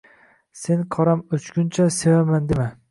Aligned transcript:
Sen 0.61 0.81
qoram 0.97 1.23
o‘chguncha 1.39 1.89
„Sevaman!“ 2.01 2.51
dema… 2.53 2.71